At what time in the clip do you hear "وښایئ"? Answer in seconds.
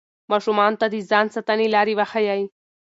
1.99-2.43